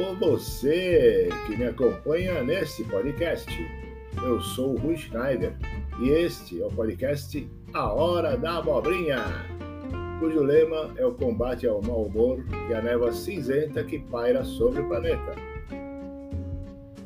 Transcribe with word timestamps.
Alô, 0.00 0.14
você 0.14 1.28
que 1.46 1.54
me 1.58 1.66
acompanha 1.66 2.42
neste 2.42 2.82
podcast. 2.84 3.50
Eu 4.24 4.40
sou 4.40 4.72
o 4.72 4.78
Rui 4.78 4.96
Schneider 4.96 5.52
e 6.00 6.08
este 6.08 6.62
é 6.62 6.64
o 6.64 6.70
podcast 6.70 7.46
A 7.74 7.92
Hora 7.92 8.34
da 8.34 8.56
Abobrinha, 8.56 9.18
cujo 10.18 10.42
lema 10.42 10.90
é 10.96 11.04
o 11.04 11.12
combate 11.12 11.66
ao 11.66 11.82
mau 11.82 12.04
humor 12.06 12.42
e 12.70 12.72
a 12.72 12.80
névoa 12.80 13.12
cinzenta 13.12 13.84
que 13.84 13.98
paira 13.98 14.42
sobre 14.42 14.80
o 14.80 14.88
planeta. 14.88 15.34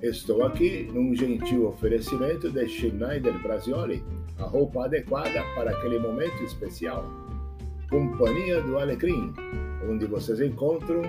Estou 0.01 0.45
aqui 0.45 0.89
num 0.93 1.17
gentil 1.17 1.67
oferecimento 1.67 2.49
de 2.49 2.69
Schneider 2.69 3.37
Brasioli, 3.43 4.05
a 4.39 4.45
roupa 4.45 4.85
adequada 4.85 5.43
para 5.57 5.73
aquele 5.73 5.99
momento 5.99 6.45
especial. 6.45 7.05
Companhia 7.91 8.61
do 8.63 8.79
Alecrim, 8.79 9.35
onde 9.89 10.07
vocês 10.07 10.41
encontram 10.41 11.03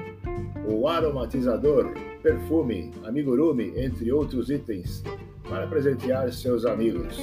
o 0.67 0.87
aromatizador, 0.87 1.93
perfume, 2.21 2.91
amigurumi, 3.03 3.73
entre 3.77 4.11
outros 4.11 4.49
itens, 4.49 5.03
para 5.47 5.67
presentear 5.67 6.31
seus 6.31 6.65
amigos. 6.65 7.17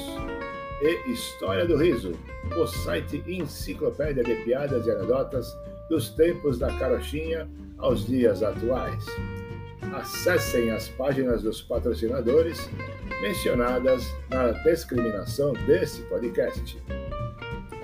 E 0.80 1.12
História 1.12 1.66
do 1.66 1.76
Riso, 1.76 2.12
o 2.56 2.66
site 2.66 3.22
enciclopédia 3.26 4.22
de 4.22 4.34
piadas 4.44 4.86
e 4.86 4.90
anedotas 4.90 5.46
dos 5.88 6.10
tempos 6.10 6.58
da 6.58 6.72
carochinha 6.78 7.48
aos 7.78 8.06
dias 8.06 8.42
atuais. 8.42 9.04
Acessem 9.94 10.70
as 10.70 10.88
páginas 10.88 11.42
dos 11.42 11.60
patrocinadores 11.60 12.68
mencionadas 13.20 14.04
na 14.30 14.50
discriminação 14.50 15.52
desse 15.66 16.02
podcast. 16.02 16.82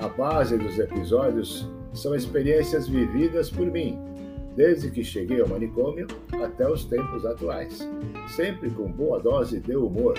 A 0.00 0.08
base 0.08 0.56
dos 0.56 0.78
episódios 0.78 1.69
são 1.98 2.14
experiências 2.14 2.88
vividas 2.88 3.50
por 3.50 3.66
mim, 3.66 3.98
desde 4.54 4.91
que 4.91 5.02
cheguei 5.02 5.41
ao 5.41 5.48
manicômio 5.48 6.06
até 6.44 6.68
os 6.68 6.84
tempos 6.84 7.27
atuais, 7.27 7.88
sempre 8.28 8.70
com 8.70 8.90
boa 8.90 9.20
dose 9.20 9.60
de 9.60 9.77
humor. 9.77 10.14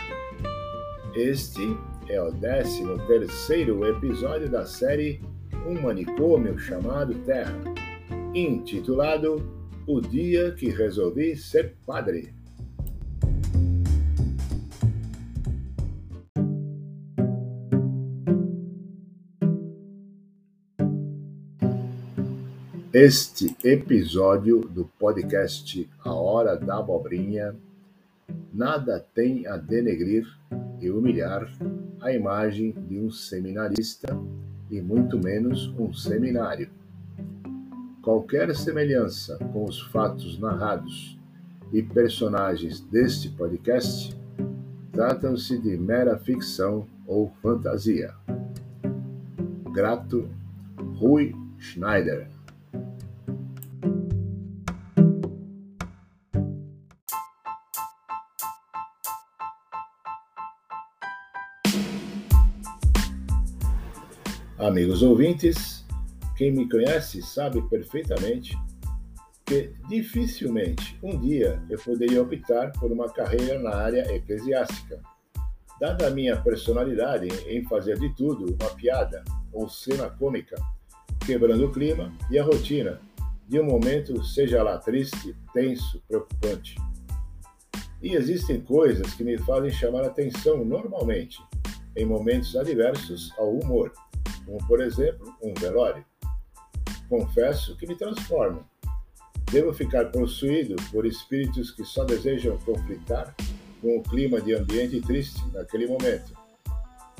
Este 1.15 1.77
é 2.09 2.21
o 2.21 2.31
13 2.31 2.83
terceiro 3.07 3.85
episódio 3.85 4.49
da 4.49 4.65
série 4.65 5.21
Um 5.65 5.81
Manicômio 5.81 6.57
Chamado 6.59 7.13
Terra, 7.25 7.57
intitulado 8.35 9.41
O 9.87 10.01
Dia 10.01 10.51
que 10.51 10.69
Resolvi 10.69 11.35
Ser 11.35 11.75
Padre. 11.85 12.38
Este 22.91 23.55
episódio 23.63 24.61
do 24.61 24.85
podcast 24.97 25.87
A 26.03 26.11
Hora 26.11 26.57
da 26.57 26.79
Abobrinha 26.79 27.55
nada 28.51 29.05
tem 29.13 29.45
a 29.45 29.57
denegrir 29.57 30.25
e 30.81 30.89
humilhar 30.89 31.47
a 32.01 32.11
imagem 32.11 32.71
de 32.71 32.97
um 32.97 33.11
seminarista 33.11 34.07
e 34.71 34.81
muito 34.81 35.19
menos 35.19 35.67
um 35.77 35.93
seminário. 35.93 36.67
Qualquer 38.01 38.55
semelhança 38.55 39.37
com 39.53 39.65
os 39.65 39.79
fatos 39.79 40.39
narrados 40.39 41.15
e 41.71 41.83
personagens 41.83 42.79
deste 42.79 43.29
podcast 43.29 44.19
tratam-se 44.91 45.59
de 45.59 45.77
mera 45.77 46.17
ficção 46.17 46.87
ou 47.05 47.31
fantasia. 47.39 48.15
Grato, 49.71 50.27
Rui 50.97 51.35
Schneider. 51.59 52.38
Amigos 64.59 65.01
ouvintes, 65.01 65.85
quem 66.35 66.51
me 66.51 66.67
conhece 66.67 67.21
sabe 67.21 67.61
perfeitamente 67.69 68.57
que 69.45 69.71
dificilmente 69.87 70.99
um 71.01 71.17
dia 71.17 71.63
eu 71.69 71.79
poderia 71.79 72.21
optar 72.21 72.73
por 72.73 72.91
uma 72.91 73.07
carreira 73.09 73.57
na 73.57 73.73
área 73.73 74.13
eclesiástica. 74.13 74.99
Dada 75.79 76.07
a 76.07 76.09
minha 76.09 76.35
personalidade 76.35 77.29
em 77.47 77.63
fazer 77.63 77.97
de 77.97 78.13
tudo 78.15 78.53
uma 78.59 78.69
piada 78.71 79.23
ou 79.53 79.69
cena 79.69 80.09
cômica, 80.09 80.57
quebrando 81.25 81.67
o 81.67 81.71
clima 81.71 82.13
e 82.29 82.37
a 82.37 82.43
rotina 82.43 82.99
de 83.47 83.61
um 83.61 83.63
momento, 83.63 84.21
seja 84.25 84.61
lá 84.61 84.77
triste, 84.77 85.37
tenso, 85.53 86.03
preocupante. 86.05 86.75
E 88.01 88.13
existem 88.13 88.59
coisas 88.59 89.13
que 89.13 89.23
me 89.23 89.37
fazem 89.37 89.71
chamar 89.71 90.03
atenção 90.03 90.65
normalmente, 90.65 91.41
em 91.95 92.05
momentos 92.05 92.57
adversos 92.57 93.31
ao 93.37 93.53
humor 93.53 93.93
como 94.49 94.67
por 94.67 94.81
exemplo 94.81 95.31
um 95.43 95.53
velório. 95.53 96.03
Confesso 97.07 97.77
que 97.77 97.85
me 97.85 97.95
transformo. 97.95 98.67
Devo 99.51 99.73
ficar 99.73 100.11
possuído 100.11 100.75
por 100.91 101.05
espíritos 101.05 101.71
que 101.71 101.83
só 101.83 102.03
desejam 102.03 102.57
conflitar 102.59 103.35
com 103.81 103.97
o 103.97 104.03
clima 104.03 104.41
de 104.41 104.53
ambiente 104.53 104.99
triste 105.01 105.41
naquele 105.53 105.87
momento. 105.87 106.33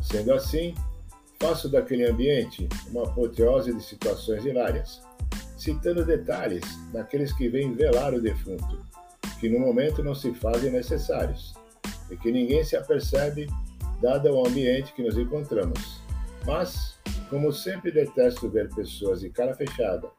Sendo 0.02 0.34
assim, 0.34 0.74
faço 1.40 1.70
daquele 1.70 2.06
ambiente 2.06 2.68
uma 2.88 3.04
apoteose 3.04 3.74
de 3.74 3.84
situações 3.84 4.46
hilárias, 4.46 5.02
citando 5.58 6.06
detalhes 6.06 6.64
daqueles 6.92 7.34
que 7.34 7.48
vêm 7.48 7.74
velar 7.74 8.14
o 8.14 8.22
defunto, 8.22 8.84
que 9.40 9.50
no 9.50 9.60
momento 9.60 10.04
não 10.04 10.14
se 10.14 10.34
fazem 10.34 10.72
necessários 10.72 11.54
e 12.12 12.18
que 12.18 12.32
ninguém 12.32 12.64
se 12.64 12.76
apercebe, 12.76 13.48
dado 14.02 14.30
o 14.30 14.48
ambiente 14.48 14.94
que 14.94 15.04
nos 15.04 15.18
encontramos. 15.18 16.02
Mas 16.46 16.99
como 17.30 17.54
sempre 17.54 17.92
detesto 17.92 18.50
ver 18.50 18.74
pessoas 18.74 19.22
de 19.22 19.30
cara 19.30 19.54
fechada, 19.54 20.10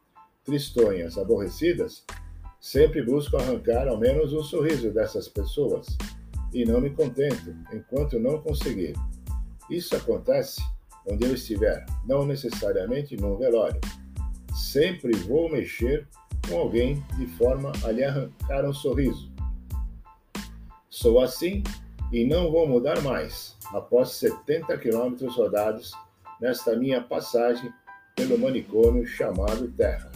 tristonhas, 0.44 1.18
aborrecidas, 1.18 2.04
sempre 2.60 3.02
busco 3.02 3.36
arrancar 3.36 3.88
ao 3.88 3.98
menos 3.98 4.32
um 4.32 4.42
sorriso 4.42 4.90
dessas 4.90 5.28
pessoas 5.28 5.86
e 6.52 6.64
não 6.64 6.80
me 6.80 6.90
contento 6.90 7.54
enquanto 7.72 8.18
não 8.18 8.40
conseguir. 8.40 8.94
Isso 9.68 9.96
acontece 9.96 10.60
onde 11.10 11.24
eu 11.24 11.34
estiver, 11.34 11.84
não 12.06 12.24
necessariamente 12.24 13.16
num 13.16 13.36
velório. 13.36 13.80
Sempre 14.54 15.16
vou 15.16 15.50
mexer 15.50 16.06
com 16.48 16.58
alguém 16.58 17.02
de 17.16 17.26
forma 17.26 17.72
a 17.84 17.90
lhe 17.90 18.04
arrancar 18.04 18.64
um 18.64 18.72
sorriso. 18.72 19.30
Sou 20.88 21.20
assim 21.20 21.62
e 22.12 22.24
não 22.24 22.50
vou 22.50 22.68
mudar 22.68 23.00
mais 23.02 23.56
após 23.72 24.10
70 24.10 24.76
quilômetros 24.78 25.36
rodados 25.36 25.92
nesta 26.40 26.74
minha 26.74 27.02
passagem 27.02 27.72
pelo 28.16 28.38
manicômio 28.38 29.06
chamado 29.06 29.70
Terra. 29.72 30.10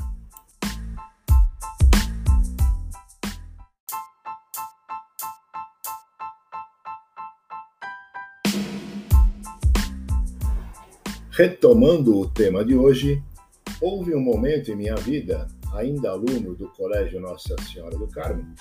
Retomando 11.31 12.17
o 12.17 12.31
tema 12.31 12.65
de 12.65 12.77
hoje, 12.77 13.21
houve 13.81 14.15
um 14.15 14.21
momento 14.21 14.71
em 14.71 14.77
minha 14.77 14.95
vida, 14.95 15.49
ainda 15.73 16.11
aluno 16.11 16.55
do 16.55 16.69
Colégio 16.69 17.21
Nossa 17.21 17.56
Senhora 17.62 17.99
do 17.99 18.06
Carmo, 18.06 18.55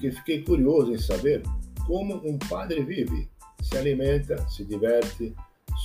que 0.00 0.10
fiquei 0.10 0.42
curioso 0.42 0.92
em 0.92 0.98
saber 0.98 1.42
como 1.86 2.16
um 2.28 2.36
padre 2.36 2.82
vive, 2.82 3.30
se 3.62 3.78
alimenta, 3.78 4.36
se 4.48 4.64
diverte, 4.64 5.32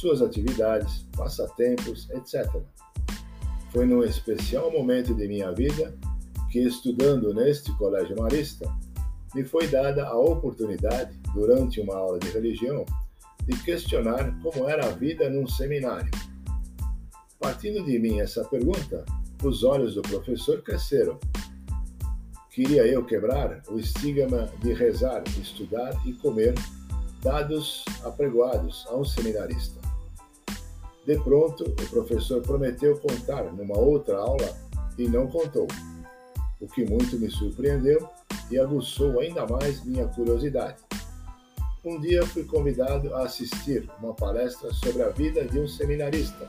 suas 0.02 0.22
atividades, 0.22 1.06
passatempos, 1.16 2.10
etc. 2.10 2.50
Foi 3.72 3.86
num 3.86 4.04
especial 4.04 4.72
momento 4.72 5.14
de 5.14 5.28
minha 5.28 5.52
vida 5.52 5.96
que, 6.50 6.60
estudando 6.60 7.32
neste 7.34 7.72
colégio 7.78 8.18
marista, 8.18 8.68
me 9.36 9.46
foi 9.46 9.68
dada 9.68 10.06
a 10.08 10.18
oportunidade, 10.18 11.18
durante 11.34 11.80
uma 11.80 11.96
aula 11.96 12.20
de 12.20 12.30
religião, 12.32 12.84
de 13.46 13.58
questionar 13.64 14.38
como 14.42 14.68
era 14.68 14.88
a 14.88 14.92
vida 14.92 15.30
num 15.30 15.48
seminário. 15.48 16.12
Partindo 17.40 17.86
de 17.86 17.98
mim 18.00 18.20
essa 18.20 18.44
pergunta, 18.44 19.06
os 19.44 19.64
olhos 19.64 19.96
do 19.96 20.02
professor 20.02 20.62
cresceram. 20.64 21.20
Queria 22.50 22.86
eu 22.86 23.06
quebrar 23.06 23.62
o 23.70 23.80
estigma 23.80 24.50
de 24.62 24.74
rezar, 24.74 25.24
estudar 25.40 25.96
e 26.06 26.14
comer 26.14 26.54
dados 27.22 27.86
apregoados 28.04 28.86
a 28.90 28.96
um 28.96 29.06
seminarista. 29.06 29.91
De 31.06 31.18
pronto, 31.20 31.64
o 31.64 31.90
professor 31.90 32.42
prometeu 32.42 32.98
contar 33.00 33.44
numa 33.54 33.78
outra 33.78 34.18
aula 34.18 34.56
e 34.98 35.08
não 35.08 35.28
contou, 35.28 35.68
o 36.60 36.68
que 36.68 36.86
muito 36.86 37.18
me 37.18 37.30
surpreendeu 37.30 38.08
e 38.52 38.60
aguçou 38.60 39.20
ainda 39.20 39.48
mais 39.48 39.84
minha 39.84 40.08
curiosidade. 40.08 40.78
Um 41.84 42.00
dia 42.00 42.24
fui 42.28 42.44
convidado 42.44 43.16
a 43.16 43.24
assistir 43.24 43.90
uma 44.00 44.14
palestra 44.14 44.72
sobre 44.72 45.02
a 45.02 45.10
vida 45.10 45.44
de 45.46 45.60
um 45.60 45.68
seminarista, 45.68 46.48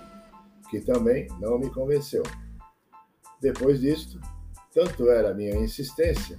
que 0.69 0.81
também 0.81 1.27
não 1.41 1.59
me 1.59 1.71
convenceu. 1.71 2.23
Depois 3.41 3.81
disto, 3.81 4.21
tanto 4.75 5.09
era 5.09 5.31
a 5.31 5.35
minha 5.35 5.57
insistência 5.57 6.39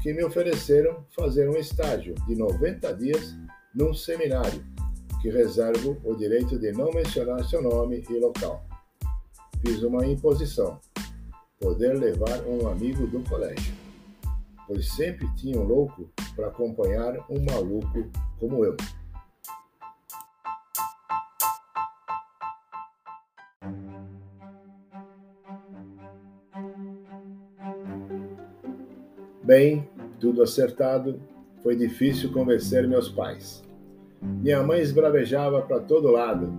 que 0.00 0.12
me 0.12 0.22
ofereceram 0.22 1.04
fazer 1.10 1.48
um 1.48 1.56
estágio 1.56 2.14
de 2.26 2.36
90 2.36 2.94
dias 2.94 3.34
num 3.74 3.92
seminário, 3.92 4.64
que 5.20 5.30
reservo 5.30 5.96
o 6.04 6.14
direito 6.14 6.58
de 6.58 6.72
não 6.72 6.90
mencionar 6.92 7.44
seu 7.44 7.60
nome 7.62 8.04
e 8.08 8.18
local. 8.18 8.64
Fiz 9.60 9.82
uma 9.82 10.06
imposição, 10.06 10.78
poder 11.58 11.94
levar 11.98 12.40
um 12.46 12.68
amigo 12.68 13.06
do 13.06 13.20
colégio, 13.28 13.74
pois 14.66 14.88
sempre 14.92 15.26
tinha 15.34 15.58
um 15.58 15.64
louco 15.64 16.08
para 16.36 16.48
acompanhar 16.48 17.14
um 17.28 17.44
maluco 17.44 18.08
como 18.38 18.64
eu. 18.64 18.76
Bem, 29.42 29.88
tudo 30.20 30.42
acertado, 30.42 31.20
foi 31.62 31.74
difícil 31.74 32.30
convencer 32.30 32.86
meus 32.86 33.08
pais. 33.08 33.66
Minha 34.20 34.62
mãe 34.62 34.80
esbravejava 34.80 35.62
para 35.62 35.80
todo 35.80 36.10
lado, 36.10 36.52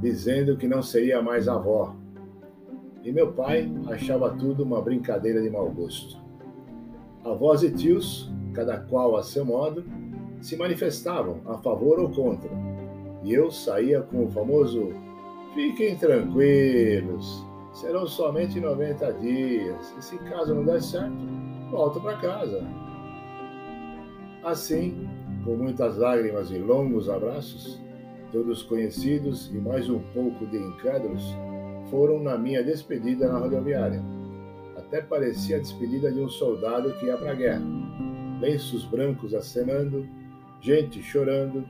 dizendo 0.00 0.56
que 0.56 0.68
não 0.68 0.82
seria 0.82 1.22
mais 1.22 1.48
avó. 1.48 1.94
E 3.02 3.10
meu 3.10 3.32
pai 3.32 3.70
achava 3.86 4.30
tudo 4.30 4.62
uma 4.62 4.82
brincadeira 4.82 5.40
de 5.40 5.48
mau 5.48 5.70
gosto. 5.70 6.18
Avós 7.24 7.62
e 7.62 7.70
tios, 7.70 8.30
cada 8.52 8.78
qual 8.78 9.16
a 9.16 9.22
seu 9.22 9.44
modo, 9.44 9.84
se 10.40 10.56
manifestavam 10.56 11.40
a 11.46 11.58
favor 11.58 11.98
ou 11.98 12.10
contra. 12.10 12.50
E 13.22 13.32
eu 13.32 13.50
saía 13.50 14.02
com 14.02 14.24
o 14.24 14.30
famoso: 14.30 14.92
Fiquem 15.54 15.96
tranquilos, 15.96 17.44
serão 17.72 18.06
somente 18.06 18.60
90 18.60 19.12
dias, 19.14 19.94
e 19.98 20.02
se 20.02 20.18
caso 20.18 20.54
não 20.54 20.64
der 20.64 20.82
certo, 20.82 21.16
volto 21.70 22.00
para 22.00 22.18
casa. 22.18 22.64
Assim, 24.44 25.07
com 25.48 25.56
muitas 25.56 25.96
lágrimas 25.96 26.50
e 26.50 26.58
longos 26.58 27.08
abraços, 27.08 27.80
todos 28.30 28.62
conhecidos 28.62 29.50
e 29.54 29.56
mais 29.56 29.88
um 29.88 29.98
pouco 30.12 30.46
de 30.46 30.58
incrédulos 30.58 31.24
foram 31.90 32.22
na 32.22 32.36
minha 32.36 32.62
despedida 32.62 33.32
na 33.32 33.38
rodoviária. 33.38 34.02
Até 34.76 35.00
parecia 35.00 35.56
a 35.56 35.58
despedida 35.58 36.12
de 36.12 36.20
um 36.20 36.28
soldado 36.28 36.92
que 36.98 37.06
ia 37.06 37.16
para 37.16 37.30
a 37.30 37.34
guerra. 37.34 37.62
Lenços 38.42 38.84
brancos 38.84 39.32
acenando, 39.32 40.06
gente 40.60 41.02
chorando 41.02 41.64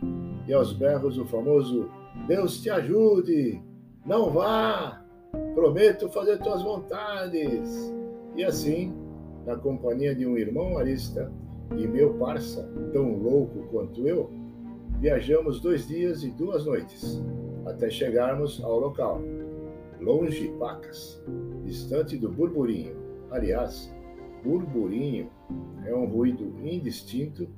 e 0.49 0.53
aos 0.53 0.73
berros 0.73 1.17
o 1.17 1.25
famoso 1.25 1.89
Deus 2.27 2.61
te 2.61 2.71
ajude! 2.71 3.63
Não 4.05 4.33
vá! 4.33 5.05
Prometo 5.55 6.09
fazer 6.09 6.39
tuas 6.41 6.65
vontades! 6.65 7.95
E 8.35 8.43
assim 8.43 8.93
na 9.47 9.55
companhia 9.55 10.17
de 10.17 10.27
um 10.27 10.37
irmão 10.37 10.75
marista 10.75 11.31
e 11.77 11.87
meu 11.87 12.15
parça, 12.15 12.71
tão 12.93 13.17
louco 13.17 13.67
quanto 13.71 14.07
eu, 14.07 14.31
viajamos 14.99 15.61
dois 15.61 15.87
dias 15.87 16.23
e 16.23 16.31
duas 16.31 16.65
noites, 16.65 17.23
até 17.67 17.91
chegarmos 17.91 18.63
ao 18.63 18.79
local, 18.79 19.21
longe 20.01 20.49
Pacas, 20.59 21.23
distante 21.65 22.17
do 22.17 22.31
burburinho. 22.31 22.97
Aliás, 23.31 23.93
burburinho 24.43 25.31
é 25.85 25.95
um 25.95 26.07
ruído 26.07 26.55
indistinto 26.65 27.49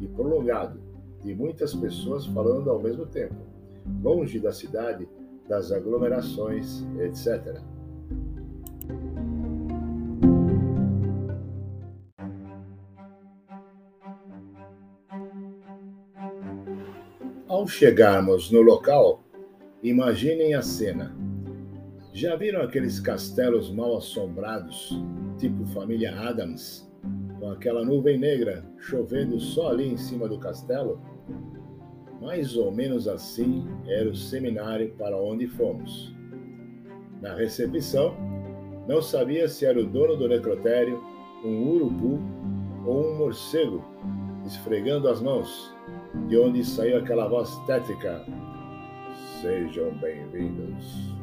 e 0.00 0.06
prolongado 0.06 0.80
de 1.22 1.34
muitas 1.34 1.74
pessoas 1.74 2.26
falando 2.26 2.70
ao 2.70 2.80
mesmo 2.80 3.06
tempo, 3.06 3.34
longe 4.02 4.38
da 4.38 4.52
cidade, 4.52 5.08
das 5.48 5.72
aglomerações, 5.72 6.84
etc. 6.98 7.60
Ao 17.48 17.64
chegarmos 17.64 18.50
no 18.50 18.60
local, 18.60 19.22
imaginem 19.80 20.54
a 20.54 20.62
cena. 20.62 21.16
Já 22.12 22.34
viram 22.34 22.60
aqueles 22.60 22.98
castelos 22.98 23.70
mal 23.70 23.98
assombrados, 23.98 25.00
tipo 25.38 25.64
família 25.66 26.12
Adams, 26.18 26.90
com 27.38 27.48
aquela 27.50 27.84
nuvem 27.84 28.18
negra 28.18 28.68
chovendo 28.78 29.38
só 29.38 29.70
ali 29.70 29.86
em 29.86 29.96
cima 29.96 30.26
do 30.26 30.40
castelo? 30.40 31.00
Mais 32.20 32.56
ou 32.56 32.72
menos 32.72 33.06
assim 33.06 33.64
era 33.86 34.10
o 34.10 34.16
seminário 34.16 34.92
para 34.98 35.16
onde 35.16 35.46
fomos. 35.46 36.12
Na 37.22 37.32
recepção, 37.32 38.16
não 38.88 39.00
sabia 39.00 39.46
se 39.46 39.64
era 39.64 39.78
o 39.78 39.86
dono 39.86 40.16
do 40.16 40.26
necrotério, 40.26 41.00
um 41.44 41.68
urubu 41.68 42.20
ou 42.84 43.06
um 43.06 43.18
morcego, 43.18 43.84
esfregando 44.44 45.08
as 45.08 45.22
mãos 45.22 45.76
de 46.28 46.38
onde 46.38 46.64
saiu 46.64 46.98
aquela 46.98 47.28
voz 47.28 47.56
tétrica: 47.66 48.24
Sejam 49.40 49.90
bem-vindos. 49.98 51.14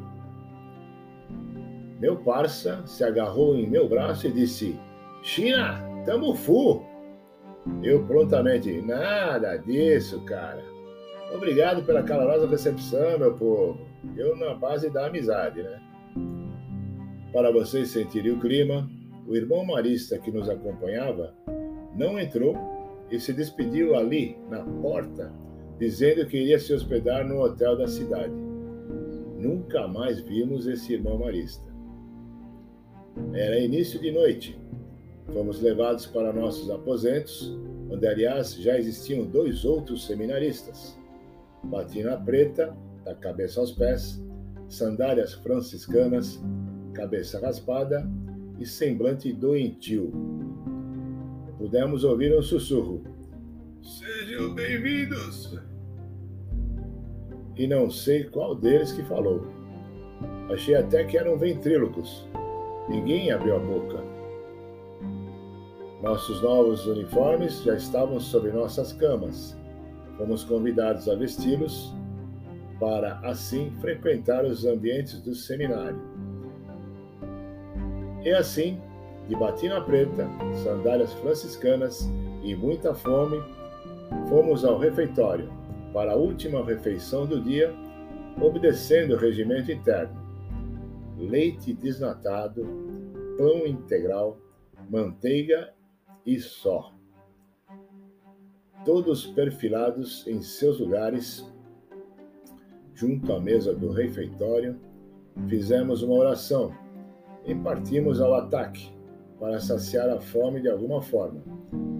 Meu 1.99 2.17
parça 2.17 2.85
se 2.85 3.03
agarrou 3.03 3.55
em 3.55 3.69
meu 3.69 3.87
braço 3.87 4.27
e 4.27 4.31
disse: 4.31 4.79
China, 5.21 5.81
tamo 6.05 6.33
fu. 6.35 6.83
Eu 7.81 8.05
prontamente: 8.05 8.81
Nada 8.81 9.57
disso, 9.57 10.21
cara. 10.25 10.63
Obrigado 11.33 11.83
pela 11.83 12.03
calorosa 12.03 12.47
recepção, 12.47 13.17
meu 13.17 13.33
povo. 13.33 13.79
Eu 14.15 14.35
na 14.35 14.53
base 14.53 14.89
da 14.89 15.07
amizade, 15.07 15.63
né? 15.63 15.81
Para 17.31 17.51
vocês 17.51 17.89
sentirem 17.89 18.33
o 18.33 18.39
clima, 18.39 18.87
o 19.27 19.35
irmão 19.35 19.65
marista 19.65 20.19
que 20.19 20.31
nos 20.31 20.47
acompanhava 20.47 21.33
não 21.95 22.19
entrou 22.19 22.55
e 23.09 23.19
se 23.19 23.33
despediu 23.33 23.95
ali, 23.95 24.37
na 24.49 24.63
porta, 24.63 25.31
dizendo 25.79 26.25
que 26.25 26.37
iria 26.37 26.59
se 26.59 26.73
hospedar 26.73 27.27
no 27.27 27.41
hotel 27.41 27.77
da 27.77 27.87
cidade. 27.87 28.33
Nunca 29.37 29.87
mais 29.87 30.19
vimos 30.21 30.67
esse 30.67 30.93
irmão 30.93 31.17
marista. 31.17 31.73
Era 33.33 33.59
início 33.59 33.99
de 33.99 34.11
noite. 34.11 34.59
Fomos 35.31 35.61
levados 35.61 36.05
para 36.05 36.33
nossos 36.33 36.69
aposentos, 36.69 37.55
onde, 37.89 38.07
aliás, 38.07 38.55
já 38.55 38.77
existiam 38.77 39.25
dois 39.25 39.65
outros 39.65 40.05
seminaristas. 40.05 40.97
Batina 41.63 42.17
preta, 42.17 42.75
da 43.03 43.13
cabeça 43.13 43.59
aos 43.59 43.71
pés, 43.71 44.21
sandálias 44.67 45.33
franciscanas, 45.33 46.41
cabeça 46.93 47.39
raspada 47.39 48.09
e 48.59 48.65
semblante 48.65 49.31
doentio, 49.31 50.11
pudemos 51.63 52.03
ouvir 52.03 52.37
um 52.37 52.41
sussurro: 52.41 53.01
Sejam 53.81 54.53
bem-vindos! 54.53 55.57
E 57.55 57.65
não 57.65 57.89
sei 57.89 58.25
qual 58.25 58.53
deles 58.53 58.91
que 58.91 59.01
falou. 59.03 59.47
Achei 60.51 60.75
até 60.75 61.05
que 61.05 61.17
eram 61.17 61.37
ventrílocos. 61.37 62.27
Ninguém 62.89 63.31
abriu 63.31 63.55
a 63.55 63.59
boca. 63.59 64.03
Nossos 66.01 66.41
novos 66.41 66.85
uniformes 66.85 67.63
já 67.63 67.77
estavam 67.77 68.19
sobre 68.19 68.51
nossas 68.51 68.91
camas. 68.91 69.57
Fomos 70.17 70.43
convidados 70.43 71.07
a 71.07 71.15
vesti-los 71.15 71.95
para, 72.77 73.19
assim, 73.19 73.71
frequentar 73.79 74.43
os 74.43 74.65
ambientes 74.65 75.21
do 75.21 75.33
seminário. 75.33 76.01
E 78.21 78.31
assim, 78.31 78.81
de 79.27 79.35
batina 79.35 79.79
preta, 79.81 80.27
sandálias 80.63 81.13
franciscanas 81.13 82.09
e 82.43 82.55
muita 82.55 82.93
fome, 82.93 83.41
fomos 84.27 84.65
ao 84.65 84.77
refeitório. 84.77 85.51
Para 85.93 86.13
a 86.13 86.15
última 86.15 86.63
refeição 86.65 87.25
do 87.25 87.39
dia, 87.39 87.73
obedecendo 88.41 89.13
o 89.13 89.17
regimento 89.17 89.71
interno: 89.71 90.19
leite 91.17 91.73
desnatado, 91.73 92.65
pão 93.37 93.65
integral, 93.65 94.37
manteiga 94.89 95.73
e 96.25 96.39
só. 96.39 96.93
Todos 98.83 99.27
perfilados 99.27 100.27
em 100.27 100.41
seus 100.41 100.79
lugares, 100.79 101.49
junto 102.93 103.31
à 103.31 103.39
mesa 103.39 103.73
do 103.73 103.91
refeitório, 103.91 104.77
fizemos 105.47 106.01
uma 106.01 106.15
oração 106.15 106.75
e 107.45 107.55
partimos 107.55 108.19
ao 108.19 108.33
ataque 108.33 108.92
para 109.43 109.59
saciar 109.59 110.09
a 110.09 110.21
fome 110.21 110.61
de 110.61 110.69
alguma 110.69 111.01
forma. 111.01 111.43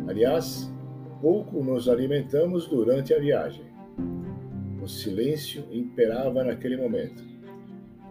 Aliás, 0.07 0.73
pouco 1.19 1.61
nos 1.61 1.89
alimentamos 1.89 2.67
durante 2.67 3.13
a 3.13 3.19
viagem. 3.19 3.65
O 4.81 4.87
silêncio 4.87 5.65
imperava 5.69 6.41
naquele 6.45 6.77
momento, 6.77 7.21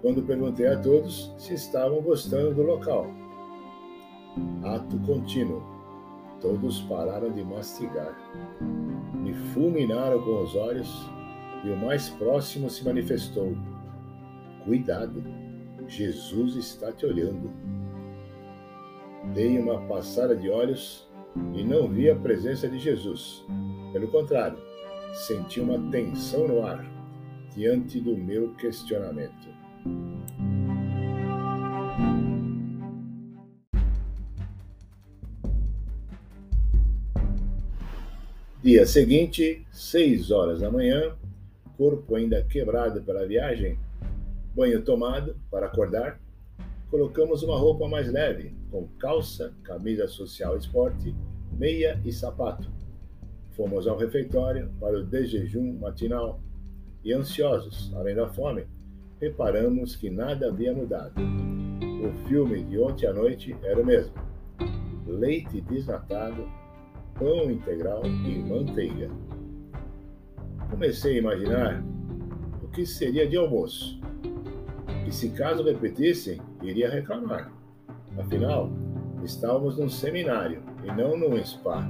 quando 0.02 0.22
perguntei 0.22 0.66
a 0.66 0.78
todos 0.78 1.34
se 1.38 1.54
estavam 1.54 2.02
gostando 2.02 2.54
do 2.54 2.62
local. 2.62 3.06
Ato 4.64 4.98
contínuo. 4.98 5.62
Todos 6.38 6.82
pararam 6.82 7.32
de 7.32 7.42
mastigar. 7.42 8.14
Me 9.14 9.32
fulminaram 9.32 10.20
com 10.22 10.42
os 10.42 10.54
olhos 10.54 11.10
e 11.64 11.70
o 11.70 11.76
mais 11.78 12.10
próximo 12.10 12.68
se 12.68 12.84
manifestou: 12.84 13.56
Cuidado, 14.66 15.24
Jesus 15.88 16.54
está 16.54 16.92
te 16.92 17.06
olhando. 17.06 17.50
Dei 19.34 19.58
uma 19.58 19.80
passada 19.86 20.36
de 20.36 20.50
olhos 20.50 21.08
e 21.54 21.64
não 21.64 21.88
vi 21.88 22.10
a 22.10 22.14
presença 22.14 22.68
de 22.68 22.78
Jesus. 22.78 23.42
Pelo 23.90 24.08
contrário, 24.08 24.58
senti 25.14 25.58
uma 25.58 25.90
tensão 25.90 26.46
no 26.46 26.62
ar 26.62 26.84
diante 27.54 27.98
do 27.98 28.14
meu 28.14 28.54
questionamento. 28.56 29.48
Dia 38.62 38.84
seguinte, 38.84 39.66
seis 39.72 40.30
horas 40.30 40.60
da 40.60 40.70
manhã, 40.70 41.16
corpo 41.78 42.16
ainda 42.16 42.44
quebrado 42.44 43.02
pela 43.02 43.26
viagem, 43.26 43.78
banho 44.54 44.82
tomado 44.82 45.34
para 45.50 45.66
acordar, 45.66 46.20
colocamos 46.92 47.42
uma 47.42 47.56
roupa 47.56 47.88
mais 47.88 48.12
leve, 48.12 48.54
com 48.70 48.86
calça, 48.98 49.54
camisa 49.64 50.06
social 50.06 50.58
esporte, 50.58 51.16
meia 51.50 51.98
e 52.04 52.12
sapato. 52.12 52.70
Fomos 53.56 53.86
ao 53.86 53.96
refeitório 53.96 54.70
para 54.78 54.98
o 54.98 55.02
desjejum 55.02 55.72
matinal 55.80 56.38
e, 57.02 57.14
ansiosos, 57.14 57.90
além 57.94 58.14
da 58.14 58.28
fome, 58.28 58.66
reparamos 59.18 59.96
que 59.96 60.10
nada 60.10 60.48
havia 60.48 60.74
mudado. 60.74 61.14
O 61.18 62.28
filme 62.28 62.62
de 62.62 62.78
ontem 62.78 63.06
à 63.06 63.14
noite 63.14 63.56
era 63.62 63.80
o 63.80 63.86
mesmo: 63.86 64.12
leite 65.06 65.62
desnatado, 65.62 66.46
pão 67.18 67.50
integral 67.50 68.02
e 68.04 68.38
manteiga. 68.40 69.08
Comecei 70.68 71.14
a 71.14 71.18
imaginar 71.20 71.82
o 72.62 72.68
que 72.68 72.84
seria 72.84 73.26
de 73.26 73.38
almoço. 73.38 73.98
E 75.12 75.14
se 75.14 75.28
caso 75.28 75.62
repetissem, 75.62 76.40
iria 76.62 76.88
reclamar. 76.88 77.52
Afinal, 78.16 78.70
estávamos 79.22 79.76
num 79.76 79.86
seminário 79.86 80.62
e 80.82 80.86
não 80.86 81.18
num 81.18 81.36
spa. 81.44 81.86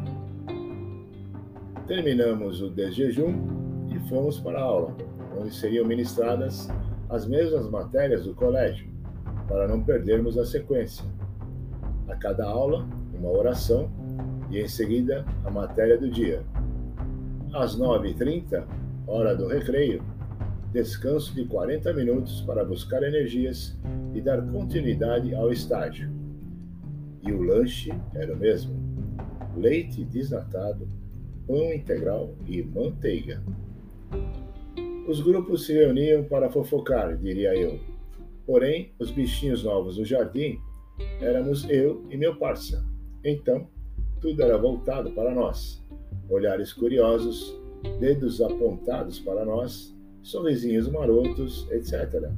Terminamos 1.87 2.61
o 2.61 2.69
desjejum 2.69 3.87
e 3.95 4.09
fomos 4.09 4.41
para 4.41 4.59
a 4.59 4.65
aula, 4.65 4.97
onde 5.39 5.55
seriam 5.55 5.87
ministradas 5.87 6.69
as 7.09 7.25
mesmas 7.25 7.71
matérias 7.71 8.25
do 8.25 8.35
colégio, 8.35 8.91
para 9.47 9.69
não 9.69 9.85
perdermos 9.85 10.37
a 10.37 10.45
sequência. 10.45 11.05
A 12.09 12.17
cada 12.17 12.45
aula, 12.45 12.85
uma 13.15 13.31
oração 13.31 13.89
e 14.51 14.59
em 14.59 14.67
seguida 14.67 15.25
a 15.45 15.51
matéria 15.51 15.97
do 15.97 16.11
dia. 16.11 16.43
Às 17.55 17.79
9h30, 17.79 18.67
hora 19.07 19.37
do 19.37 19.47
recreio, 19.47 20.03
descanso 20.73 21.35
de 21.35 21.45
40 21.45 21.93
minutos 21.93 22.41
para 22.41 22.65
buscar 22.65 23.03
energias 23.03 23.79
e 24.15 24.21
dar 24.23 24.41
continuidade 24.51 25.35
ao 25.35 25.53
estágio. 25.53 26.11
E 27.23 27.31
o 27.31 27.43
lanche 27.43 27.93
era 28.15 28.33
o 28.33 28.39
mesmo: 28.39 28.75
leite 29.55 30.03
desnatado, 30.03 30.89
pão 31.47 31.73
integral 31.73 32.35
e 32.47 32.63
manteiga. 32.63 33.43
Os 35.07 35.21
grupos 35.21 35.67
se 35.67 35.75
reuniam 35.75 36.25
para 36.25 36.51
fofocar, 36.51 37.17
diria 37.19 37.55
eu. 37.55 37.79
Porém, 38.47 38.93
os 38.99 39.11
bichinhos 39.11 39.65
novos 39.65 39.97
do 39.97 40.05
jardim 40.05 40.59
éramos 41.21 41.69
eu 41.69 42.05
e 42.11 42.17
meu 42.17 42.37
parça. 42.37 42.85
Então, 43.23 43.69
tudo 44.21 44.43
era 44.43 44.57
voltado 44.57 45.11
para 45.11 45.35
nós. 45.35 45.85
Olhares 46.31 46.73
curiosos, 46.73 47.55
dedos 48.01 48.41
apontados 48.41 49.19
para 49.19 49.45
nós, 49.45 49.92
sorrisinhos 50.23 50.89
marotos, 50.89 51.67
etc. 51.71 52.31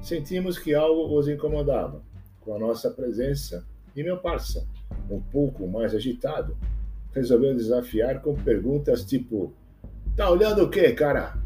Sentimos 0.00 0.58
que 0.58 0.74
algo 0.74 1.16
os 1.18 1.28
incomodava 1.28 2.02
com 2.40 2.54
a 2.54 2.58
nossa 2.58 2.90
presença 2.90 3.66
e 3.94 4.02
meu 4.02 4.18
parça, 4.18 4.66
um 5.10 5.20
pouco 5.20 5.66
mais 5.66 5.94
agitado, 5.94 6.56
resolveu 7.12 7.54
desafiar 7.54 8.20
com 8.20 8.34
perguntas 8.34 9.04
tipo: 9.04 9.52
Tá 10.14 10.30
olhando 10.30 10.64
o 10.64 10.70
quê, 10.70 10.92
cara? 10.92 11.36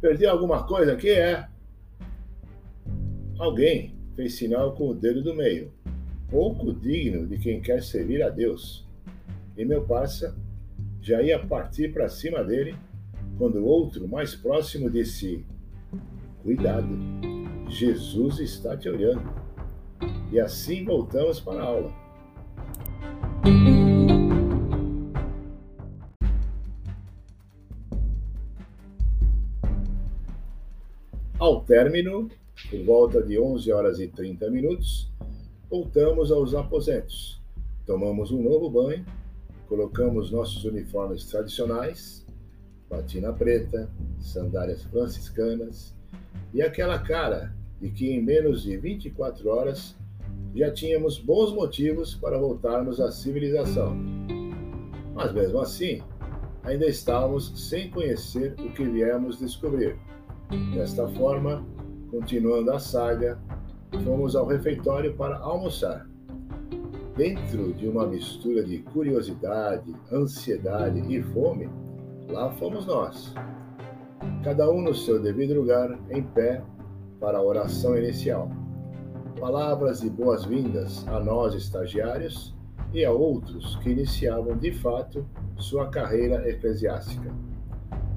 Perdeu 0.00 0.30
alguma 0.30 0.66
coisa 0.66 0.92
aqui, 0.92 1.10
é? 1.10 1.48
Alguém 3.38 3.94
fez 4.14 4.34
sinal 4.34 4.74
com 4.74 4.88
o 4.88 4.94
dedo 4.94 5.22
do 5.22 5.34
meio, 5.34 5.72
pouco 6.28 6.72
digno 6.72 7.26
de 7.26 7.38
quem 7.38 7.60
quer 7.60 7.82
servir 7.82 8.22
a 8.22 8.28
Deus. 8.28 8.86
E 9.56 9.64
meu 9.64 9.84
parça 9.84 10.36
já 11.00 11.22
ia 11.22 11.38
partir 11.38 11.92
para 11.92 12.08
cima 12.08 12.42
dele 12.42 12.74
quando 13.38 13.58
o 13.58 13.64
outro, 13.64 14.08
mais 14.08 14.34
próximo, 14.34 14.90
disse: 14.90 15.44
Cuidado, 16.42 16.88
Jesus 17.68 18.38
está 18.38 18.76
te 18.76 18.88
olhando. 18.88 19.22
E 20.30 20.40
assim 20.40 20.84
voltamos 20.84 21.40
para 21.40 21.62
a 21.62 21.66
aula. 21.66 21.92
Ao 31.38 31.60
término, 31.64 32.28
por 32.70 32.84
volta 32.84 33.22
de 33.22 33.38
11 33.38 33.72
horas 33.72 33.98
e 33.98 34.06
30 34.06 34.48
minutos, 34.50 35.12
voltamos 35.68 36.30
aos 36.30 36.54
aposentos. 36.54 37.42
Tomamos 37.84 38.30
um 38.30 38.42
novo 38.42 38.70
banho, 38.70 39.04
colocamos 39.68 40.30
nossos 40.30 40.64
uniformes 40.64 41.24
tradicionais, 41.24 42.24
batina 42.92 43.32
preta, 43.32 43.88
sandálias 44.20 44.82
franciscanas 44.84 45.94
e 46.52 46.60
aquela 46.60 46.98
cara 46.98 47.54
de 47.80 47.88
que 47.90 48.10
em 48.10 48.22
menos 48.22 48.62
de 48.62 48.76
24 48.76 49.48
horas 49.48 49.96
já 50.54 50.70
tínhamos 50.70 51.18
bons 51.18 51.54
motivos 51.54 52.14
para 52.14 52.38
voltarmos 52.38 53.00
à 53.00 53.10
civilização. 53.10 53.96
Mas 55.14 55.32
mesmo 55.32 55.58
assim, 55.60 56.02
ainda 56.62 56.86
estávamos 56.86 57.68
sem 57.68 57.90
conhecer 57.90 58.54
o 58.60 58.70
que 58.74 58.84
viemos 58.84 59.38
descobrir. 59.38 59.96
Desta 60.74 61.08
forma, 61.08 61.66
continuando 62.10 62.72
a 62.72 62.78
saga, 62.78 63.40
fomos 64.04 64.36
ao 64.36 64.46
refeitório 64.46 65.14
para 65.14 65.38
almoçar. 65.38 66.06
Dentro 67.16 67.72
de 67.72 67.88
uma 67.88 68.06
mistura 68.06 68.62
de 68.62 68.78
curiosidade, 68.80 69.94
ansiedade 70.10 71.00
e 71.08 71.22
fome, 71.22 71.68
lá 72.28 72.50
fomos 72.52 72.86
nós. 72.86 73.34
Cada 74.42 74.70
um 74.70 74.82
no 74.82 74.94
seu 74.94 75.20
devido 75.20 75.54
lugar, 75.54 75.98
em 76.10 76.22
pé, 76.22 76.62
para 77.20 77.38
a 77.38 77.42
oração 77.42 77.96
inicial. 77.96 78.50
Palavras 79.38 80.00
de 80.00 80.10
boas-vindas 80.10 81.06
a 81.08 81.20
nós 81.20 81.54
estagiários 81.54 82.54
e 82.92 83.04
a 83.04 83.12
outros 83.12 83.76
que 83.76 83.90
iniciavam 83.90 84.56
de 84.56 84.72
fato 84.72 85.24
sua 85.56 85.88
carreira 85.88 86.48
eclesiástica. 86.48 87.32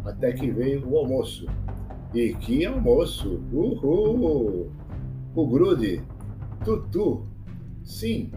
Até 0.03 0.33
que 0.33 0.51
veio 0.51 0.87
o 0.87 0.97
almoço, 0.97 1.47
e 2.13 2.33
que 2.33 2.65
almoço! 2.65 3.41
Uhul! 3.51 4.71
O 5.35 5.47
grude, 5.47 6.01
tutu. 6.63 7.25
Sim, 7.83 8.31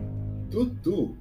tutu. 0.50 1.16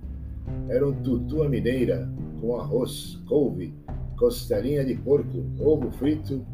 Era 0.67 0.87
um 0.87 0.93
tutu 1.03 1.43
à 1.43 1.49
mineira, 1.49 2.09
com 2.41 2.57
arroz, 2.59 3.21
couve, 3.27 3.75
costelinha 4.17 4.83
de 4.83 4.95
porco, 4.95 5.45
ovo 5.59 5.91
frito 5.91 6.45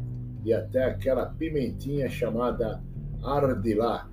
e 0.44 0.52
até 0.52 0.84
aquela 0.84 1.26
pimentinha 1.26 2.08
chamada 2.08 2.82
ardilá, 3.22 4.08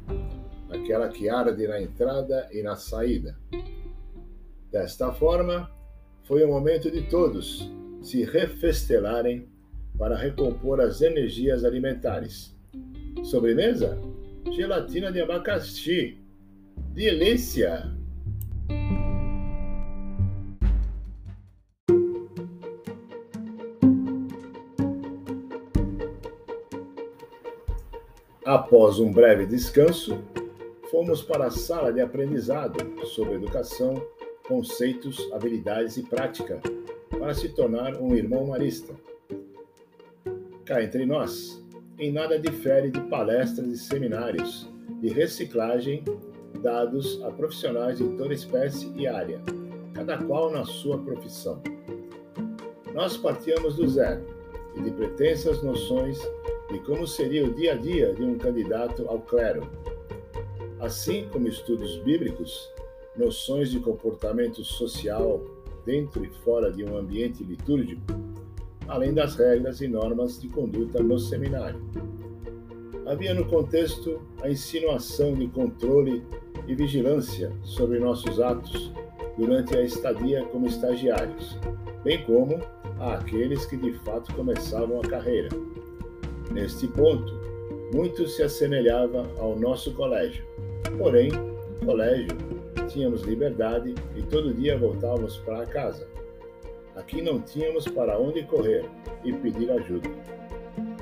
aquela 0.70 1.10
que 1.10 1.30
arde 1.30 1.68
na 1.68 1.82
entrada 1.82 2.48
e 2.52 2.64
na 2.64 2.76
saída. 2.76 3.38
Desta 4.72 5.12
forma, 5.12 5.70
foi 6.24 6.44
o 6.44 6.48
momento 6.48 6.90
de 6.90 7.02
todos 7.10 7.70
se 8.02 8.24
refestelarem 8.24 9.48
para 9.98 10.16
recompor 10.16 10.80
as 10.80 11.02
energias 11.02 11.66
alimentares. 11.66 12.58
Sobremesa? 13.24 14.00
Gelatina 14.52 15.12
de 15.12 15.22
abacaxi. 15.22 16.18
Delícia! 16.94 18.01
Após 28.52 29.00
um 29.00 29.10
breve 29.10 29.46
descanso, 29.46 30.22
fomos 30.92 31.22
para 31.22 31.46
a 31.46 31.50
sala 31.50 31.94
de 31.94 32.02
aprendizado 32.02 33.02
sobre 33.06 33.36
educação, 33.36 34.06
conceitos, 34.46 35.32
habilidades 35.32 35.96
e 35.96 36.04
prática, 36.04 36.60
para 37.10 37.34
se 37.34 37.48
tornar 37.48 37.96
um 37.96 38.14
irmão 38.14 38.48
marista 38.48 38.94
cá 40.66 40.84
entre 40.84 41.06
nós, 41.06 41.66
em 41.98 42.12
nada 42.12 42.38
difere 42.38 42.92
de 42.92 43.00
palestras 43.04 43.70
e 43.70 43.78
seminários 43.78 44.70
de 45.00 45.08
reciclagem 45.08 46.04
dados 46.62 47.24
a 47.24 47.32
profissionais 47.32 48.00
de 48.00 48.18
toda 48.18 48.34
espécie 48.34 48.92
e 48.98 49.08
área, 49.08 49.40
cada 49.94 50.18
qual 50.26 50.52
na 50.52 50.66
sua 50.66 50.98
profissão. 50.98 51.64
Nós 52.94 53.16
partíamos 53.16 53.78
do 53.78 53.88
zero 53.88 54.26
e 54.76 54.82
de 54.82 54.92
pretensas 54.92 55.64
noções 55.64 56.20
de 56.72 56.80
como 56.80 57.06
seria 57.06 57.46
o 57.46 57.54
dia 57.54 57.74
a 57.74 57.76
dia 57.76 58.14
de 58.14 58.24
um 58.24 58.38
candidato 58.38 59.06
ao 59.08 59.20
clero. 59.20 59.68
Assim 60.80 61.28
como 61.32 61.48
estudos 61.48 61.98
bíblicos, 61.98 62.72
noções 63.16 63.70
de 63.70 63.80
comportamento 63.80 64.64
social 64.64 65.44
dentro 65.86 66.24
e 66.24 66.30
fora 66.30 66.72
de 66.72 66.84
um 66.84 66.98
ambiente 66.98 67.44
litúrgico, 67.44 68.02
além 68.88 69.14
das 69.14 69.36
regras 69.36 69.82
e 69.82 69.88
normas 69.88 70.40
de 70.40 70.48
conduta 70.48 71.04
no 71.04 71.20
seminário. 71.20 71.82
Havia 73.06 73.34
no 73.34 73.46
contexto 73.46 74.22
a 74.42 74.50
insinuação 74.50 75.34
de 75.34 75.48
controle 75.48 76.24
e 76.68 76.76
vigilância 76.76 77.52
sobre 77.64 78.00
nossos 78.00 78.40
atos 78.40 78.92
durante 79.38 79.76
a 79.76 79.84
estadia 79.84 80.44
como 80.46 80.68
estagiários, 80.68 81.58
bem 82.04 82.24
como 82.24 82.60
àqueles 83.00 83.66
que 83.66 83.76
de 83.76 83.94
fato 84.00 84.34
começavam 84.34 85.00
a 85.00 85.08
carreira. 85.08 85.50
Neste 86.54 86.88
ponto, 86.88 87.34
muito 87.94 88.28
se 88.28 88.44
assemelhava 88.44 89.30
ao 89.40 89.58
nosso 89.58 89.94
colégio. 89.94 90.46
Porém, 90.98 91.30
no 91.32 91.86
colégio, 91.86 92.38
tínhamos 92.90 93.22
liberdade 93.22 93.96
e 94.16 94.22
todo 94.24 94.54
dia 94.54 94.78
voltávamos 94.78 95.38
para 95.38 95.66
casa. 95.66 96.08
Aqui 96.96 97.22
não 97.22 97.40
tínhamos 97.40 97.88
para 97.88 98.20
onde 98.20 98.44
correr 98.44 98.86
e 99.24 99.32
pedir 99.32 99.72
ajuda. 99.72 100.10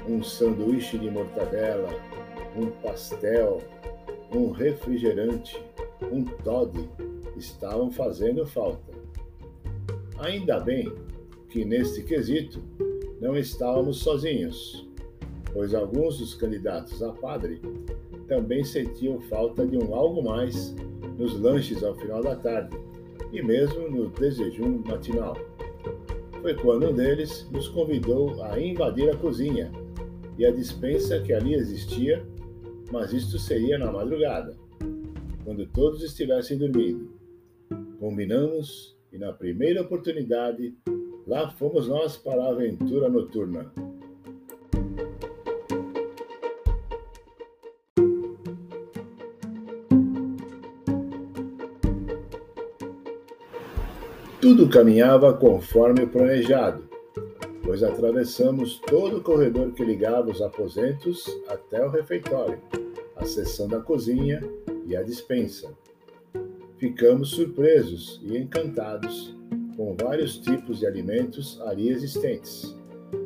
Um 0.07 0.21
sanduíche 0.21 0.99
de 0.99 1.09
mortadela, 1.09 1.89
um 2.55 2.67
pastel, 2.81 3.59
um 4.31 4.51
refrigerante, 4.51 5.59
um 6.11 6.23
Todd 6.23 6.87
estavam 7.35 7.91
fazendo 7.91 8.45
falta. 8.45 8.93
Ainda 10.19 10.59
bem 10.59 10.93
que 11.49 11.65
neste 11.65 12.03
quesito 12.03 12.61
não 13.19 13.35
estávamos 13.35 13.99
sozinhos, 13.99 14.88
pois 15.53 15.73
alguns 15.73 16.19
dos 16.19 16.33
candidatos 16.35 17.01
a 17.01 17.11
padre 17.13 17.61
também 18.27 18.63
sentiam 18.63 19.19
falta 19.21 19.65
de 19.65 19.77
um 19.77 19.93
algo 19.93 20.23
mais 20.23 20.75
nos 21.17 21.39
lanches 21.39 21.83
ao 21.83 21.95
final 21.95 22.21
da 22.21 22.35
tarde 22.35 22.77
e 23.31 23.41
mesmo 23.41 23.89
no 23.89 24.09
desjejum 24.09 24.81
matinal. 24.85 25.37
Foi 26.41 26.55
quando 26.55 26.89
um 26.89 26.93
deles 26.93 27.47
nos 27.51 27.67
convidou 27.67 28.41
a 28.43 28.59
invadir 28.59 29.09
a 29.09 29.17
cozinha 29.17 29.71
e 30.37 30.45
a 30.45 30.51
dispensa 30.51 31.19
que 31.19 31.33
ali 31.33 31.53
existia, 31.53 32.25
mas 32.91 33.11
isto 33.11 33.37
seria 33.37 33.77
na 33.77 33.91
madrugada, 33.91 34.55
quando 35.43 35.67
todos 35.67 36.01
estivessem 36.01 36.57
dormindo. 36.57 37.11
Combinamos 37.99 38.97
e 39.11 39.17
na 39.17 39.33
primeira 39.33 39.81
oportunidade 39.81 40.73
lá 41.27 41.49
fomos 41.49 41.87
nós 41.87 42.15
para 42.15 42.41
a 42.41 42.49
aventura 42.51 43.09
noturna. 43.09 43.71
Tudo 54.41 54.69
caminhava 54.69 55.33
conforme 55.33 56.05
planejado, 56.05 56.83
pois 57.61 57.83
atravessamos 57.83 58.79
todo 58.87 59.17
o 59.17 59.21
corredor 59.21 59.73
que 59.73 59.83
ligava 59.83 60.31
os 60.31 60.41
aposentos 60.41 61.25
até 61.49 61.85
o 61.85 61.89
refeitório, 61.89 62.57
a 63.17 63.25
seção 63.25 63.67
da 63.67 63.81
cozinha 63.81 64.41
e 64.85 64.95
a 64.95 65.03
dispensa. 65.03 65.69
Ficamos 66.77 67.31
surpresos 67.31 68.21
e 68.23 68.37
encantados 68.37 69.35
com 69.75 69.93
vários 70.01 70.37
tipos 70.37 70.79
de 70.79 70.87
alimentos 70.87 71.59
ali 71.65 71.89
existentes, 71.89 72.73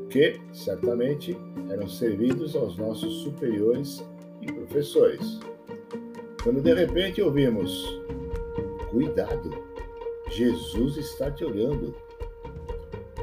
que, 0.10 0.42
certamente, 0.52 1.38
eram 1.70 1.88
servidos 1.88 2.56
aos 2.56 2.76
nossos 2.76 3.22
superiores 3.22 4.04
e 4.42 4.52
professores. 4.52 5.40
Quando 6.42 6.60
de 6.60 6.74
repente 6.74 7.22
ouvimos: 7.22 8.02
Cuidado! 8.90 9.73
Jesus 10.34 10.98
está 10.98 11.30
te 11.30 11.46
olhando. 11.46 11.94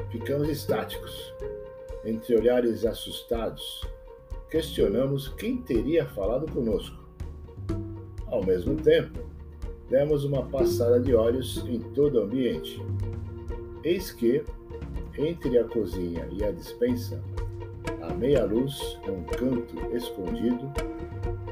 Ficamos 0.09 0.47
estáticos, 0.47 1.33
entre 2.05 2.37
olhares 2.37 2.85
assustados. 2.85 3.85
Questionamos 4.49 5.27
quem 5.27 5.57
teria 5.57 6.05
falado 6.05 6.49
conosco. 6.49 6.97
Ao 8.27 8.41
mesmo 8.45 8.77
tempo, 8.77 9.19
demos 9.89 10.23
uma 10.23 10.45
passada 10.45 11.01
de 11.01 11.13
olhos 11.13 11.57
em 11.67 11.81
todo 11.81 12.17
o 12.17 12.23
ambiente. 12.23 12.81
Eis 13.83 14.13
que, 14.13 14.41
entre 15.17 15.57
a 15.57 15.65
cozinha 15.65 16.25
e 16.31 16.45
a 16.45 16.51
dispensa, 16.51 17.21
à 18.01 18.13
meia 18.13 18.45
luz, 18.45 18.97
num 19.05 19.23
canto 19.25 19.75
escondido, 19.93 20.71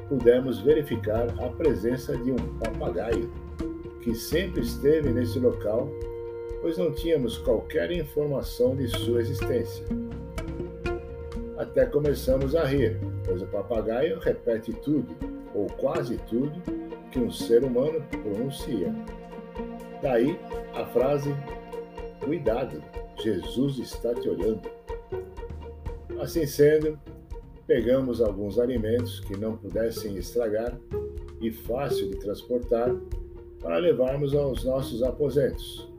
pudemos 0.07 0.61
verificar 0.61 1.27
a 1.43 1.49
presença 1.49 2.15
de 2.15 2.31
um 2.31 2.37
papagaio 2.59 3.29
que 4.01 4.15
sempre 4.15 4.61
esteve 4.61 5.11
nesse 5.11 5.39
local, 5.39 5.89
pois 6.61 6.77
não 6.77 6.91
tínhamos 6.91 7.37
qualquer 7.37 7.91
informação 7.91 8.75
de 8.75 8.87
sua 8.87 9.21
existência. 9.21 9.85
Até 11.57 11.85
começamos 11.85 12.55
a 12.55 12.63
rir, 12.63 12.99
pois 13.25 13.41
o 13.41 13.47
papagaio 13.47 14.19
repete 14.19 14.71
tudo, 14.73 15.15
ou 15.53 15.67
quase 15.67 16.17
tudo, 16.29 16.61
que 17.11 17.19
um 17.19 17.31
ser 17.31 17.63
humano 17.63 18.01
pronuncia. 18.23 18.93
Daí 20.01 20.39
a 20.73 20.85
frase: 20.85 21.35
Cuidado, 22.23 22.81
Jesus 23.17 23.79
está 23.79 24.13
te 24.13 24.29
olhando. 24.29 24.61
Assim 26.21 26.45
sendo, 26.45 26.99
pegamos 27.67 28.21
alguns 28.21 28.57
alimentos 28.57 29.19
que 29.19 29.37
não 29.37 29.57
pudessem 29.57 30.15
estragar 30.17 30.77
e 31.41 31.51
fácil 31.51 32.09
de 32.09 32.17
transportar 32.17 32.95
para 33.61 33.77
levarmos 33.77 34.33
aos 34.33 34.63
nossos 34.63 35.03
aposentos. 35.03 35.89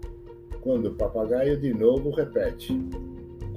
Quando 0.61 0.87
o 0.87 0.94
papagaio 0.94 1.59
de 1.59 1.73
novo 1.73 2.11
repete: 2.11 2.79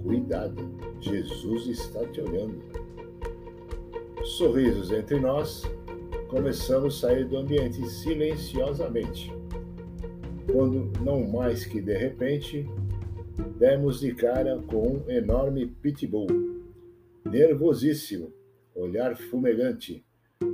Cuidado, 0.02 0.70
Jesus 1.00 1.68
está 1.68 2.06
te 2.08 2.22
olhando. 2.22 2.62
Sorrisos 4.24 4.92
entre 4.92 5.20
nós, 5.20 5.64
começamos 6.30 6.98
a 7.04 7.08
sair 7.08 7.26
do 7.26 7.38
ambiente 7.38 7.86
silenciosamente. 7.88 9.32
Quando, 10.52 10.92
não 11.02 11.26
mais 11.26 11.66
que 11.66 11.82
de 11.82 11.98
repente, 11.98 12.70
demos 13.58 14.00
de 14.00 14.14
cara 14.14 14.62
com 14.68 14.98
um 14.98 15.10
enorme 15.10 15.68
pitbull, 15.68 16.28
nervosíssimo, 17.26 18.32
olhar 18.76 19.16
fumegante, 19.16 20.06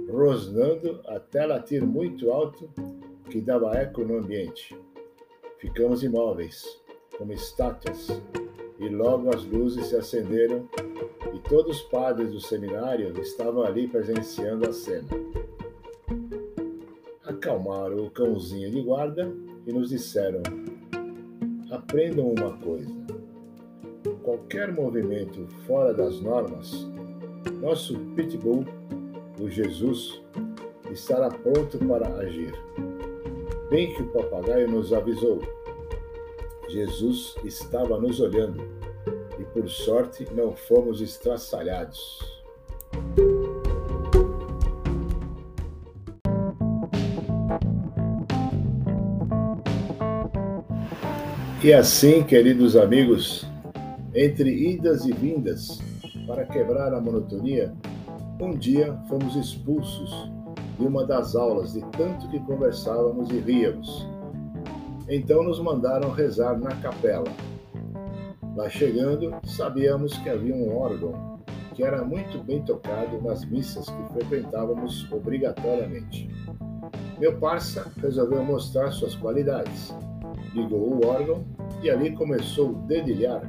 rosnando 0.09 1.01
até 1.07 1.45
latir 1.45 1.85
muito 1.85 2.31
alto 2.31 2.69
que 3.29 3.39
dava 3.41 3.77
eco 3.77 4.03
no 4.03 4.17
ambiente. 4.17 4.75
Ficamos 5.59 6.03
imóveis, 6.03 6.81
como 7.17 7.31
estátuas, 7.33 8.07
e 8.79 8.87
logo 8.87 9.29
as 9.29 9.43
luzes 9.45 9.87
se 9.87 9.95
acenderam 9.95 10.67
e 11.33 11.39
todos 11.49 11.77
os 11.77 11.83
padres 11.83 12.31
do 12.31 12.39
seminário 12.39 13.13
estavam 13.19 13.63
ali 13.63 13.87
presenciando 13.87 14.67
a 14.67 14.73
cena. 14.73 15.07
Acalmaram 17.23 18.05
o 18.05 18.09
cãozinho 18.09 18.71
de 18.71 18.81
guarda 18.81 19.31
e 19.67 19.73
nos 19.73 19.89
disseram: 19.89 20.41
aprendam 21.69 22.31
uma 22.31 22.57
coisa. 22.57 22.89
Qualquer 24.23 24.71
movimento 24.71 25.47
fora 25.67 25.93
das 25.93 26.21
normas, 26.21 26.87
nosso 27.61 27.99
pitbull, 28.15 28.65
o 29.39 29.49
Jesus, 29.49 30.21
estará 30.91 31.29
pronto 31.29 31.77
para 31.79 32.07
agir. 32.15 32.53
Bem 33.69 33.93
que 33.93 34.01
o 34.01 34.07
papagaio 34.07 34.67
nos 34.67 34.91
avisou. 34.91 35.39
Jesus 36.67 37.35
estava 37.43 37.99
nos 37.99 38.19
olhando 38.19 38.63
e, 39.37 39.43
por 39.43 39.69
sorte, 39.69 40.27
não 40.33 40.55
fomos 40.55 41.01
estraçalhados. 41.01 42.19
E 51.63 51.71
assim, 51.71 52.23
queridos 52.23 52.75
amigos, 52.75 53.45
entre 54.15 54.49
idas 54.49 55.05
e 55.05 55.11
vindas, 55.11 55.79
para 56.25 56.43
quebrar 56.43 56.91
a 56.91 56.99
monotonia, 56.99 57.71
um 58.41 58.57
dia 58.57 58.97
fomos 59.07 59.35
expulsos 59.35 60.38
de 60.79 60.87
uma 60.87 61.05
das 61.05 61.35
aulas, 61.35 61.73
de 61.73 61.81
tanto 61.91 62.29
que 62.29 62.39
conversávamos 62.39 63.29
e 63.29 63.39
ríamos. 63.39 64.07
Então 65.09 65.43
nos 65.43 65.59
mandaram 65.59 66.09
rezar 66.09 66.57
na 66.57 66.73
capela. 66.77 67.27
Lá 68.55 68.69
chegando, 68.69 69.35
sabíamos 69.43 70.17
que 70.19 70.29
havia 70.29 70.55
um 70.55 70.77
órgão 70.77 71.37
que 71.75 71.83
era 71.83 72.03
muito 72.03 72.41
bem 72.43 72.61
tocado 72.63 73.21
nas 73.21 73.43
missas 73.45 73.89
que 73.89 74.13
frequentávamos 74.13 75.09
obrigatoriamente. 75.11 76.29
Meu 77.19 77.37
parça 77.37 77.91
resolveu 78.01 78.43
mostrar 78.43 78.91
suas 78.91 79.15
qualidades. 79.15 79.93
Ligou 80.53 80.93
o 80.93 81.05
órgão 81.05 81.43
e 81.83 81.89
ali 81.89 82.11
começou 82.15 82.69
a 82.69 82.87
dedilhar 82.87 83.41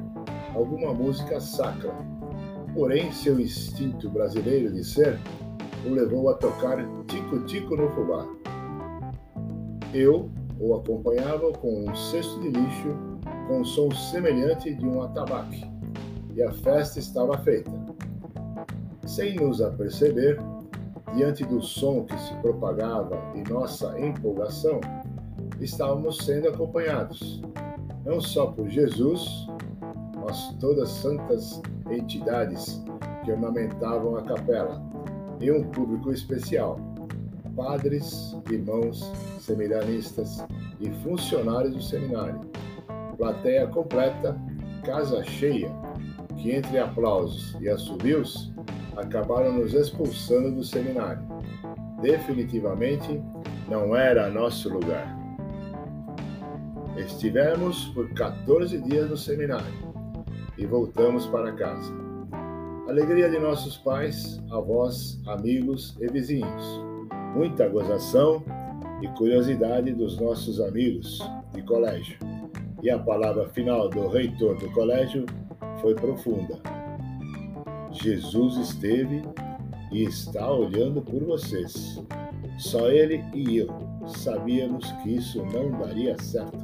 alguma 0.53 0.93
música 0.93 1.39
sacra. 1.39 1.93
Porém, 2.73 3.11
seu 3.11 3.39
instinto 3.39 4.09
brasileiro 4.09 4.71
de 4.71 4.83
ser 4.83 5.19
o 5.85 5.89
levou 5.89 6.29
a 6.29 6.33
tocar 6.35 6.77
tico-tico 7.07 7.75
no 7.75 7.89
fubá. 7.89 8.27
Eu, 9.93 10.29
o 10.59 10.75
acompanhavam 10.75 11.51
com 11.53 11.85
um 11.85 11.95
cesto 11.95 12.39
de 12.39 12.49
lixo 12.49 12.95
com 13.47 13.61
um 13.61 13.65
som 13.65 13.91
semelhante 13.91 14.73
de 14.73 14.87
um 14.87 15.01
atabaque, 15.01 15.69
e 16.33 16.41
a 16.41 16.51
festa 16.51 16.99
estava 16.99 17.37
feita. 17.39 17.71
Sem 19.05 19.35
nos 19.35 19.61
aperceber, 19.61 20.39
diante 21.15 21.43
do 21.43 21.61
som 21.61 22.05
que 22.05 22.17
se 22.17 22.33
propagava 22.35 23.19
e 23.35 23.43
nossa 23.49 23.99
empolgação, 23.99 24.79
estávamos 25.59 26.17
sendo 26.17 26.47
acompanhados, 26.47 27.41
não 28.05 28.21
só 28.21 28.47
por 28.47 28.69
Jesus, 28.69 29.47
mas 30.23 30.55
todas 30.59 30.83
as 30.83 30.95
santas 30.97 31.61
entidades 31.89 32.81
que 33.25 33.31
ornamentavam 33.31 34.15
a 34.15 34.21
capela, 34.21 34.81
e 35.41 35.51
um 35.51 35.63
público 35.63 36.11
especial, 36.11 36.79
padres, 37.55 38.35
irmãos, 38.49 39.11
seminaristas 39.39 40.45
e 40.79 40.89
funcionários 41.03 41.73
do 41.73 41.81
seminário. 41.81 42.39
Plateia 43.17 43.67
completa, 43.67 44.39
casa 44.85 45.23
cheia, 45.23 45.71
que 46.37 46.51
entre 46.51 46.77
aplausos 46.77 47.57
e 47.59 47.67
assobios 47.67 48.53
acabaram 48.95 49.53
nos 49.53 49.73
expulsando 49.73 50.51
do 50.51 50.63
seminário. 50.63 51.23
Definitivamente 52.01 53.21
não 53.67 53.95
era 53.95 54.29
nosso 54.29 54.69
lugar. 54.69 55.17
Estivemos 56.97 57.85
por 57.89 58.13
14 58.13 58.79
dias 58.81 59.09
no 59.09 59.17
seminário 59.17 59.91
e 60.57 60.65
voltamos 60.65 61.25
para 61.27 61.53
casa. 61.53 62.10
Alegria 62.91 63.29
de 63.29 63.39
nossos 63.39 63.77
pais, 63.77 64.43
avós, 64.51 65.17
amigos 65.25 65.95
e 66.01 66.07
vizinhos. 66.07 66.81
Muita 67.33 67.69
gozação 67.69 68.43
e 69.01 69.07
curiosidade 69.17 69.93
dos 69.93 70.19
nossos 70.19 70.59
amigos 70.59 71.19
de 71.53 71.61
colégio. 71.61 72.19
E 72.83 72.89
a 72.89 72.99
palavra 72.99 73.47
final 73.47 73.87
do 73.87 74.09
reitor 74.09 74.57
do 74.57 74.69
colégio 74.71 75.25
foi 75.79 75.95
profunda. 75.95 76.59
Jesus 77.93 78.57
esteve 78.57 79.21
e 79.89 80.03
está 80.03 80.51
olhando 80.51 81.01
por 81.01 81.23
vocês. 81.23 82.03
Só 82.57 82.89
ele 82.89 83.23
e 83.33 83.59
eu 83.59 83.69
sabíamos 84.05 84.91
que 85.01 85.15
isso 85.15 85.41
não 85.45 85.71
daria 85.79 86.21
certo. 86.21 86.59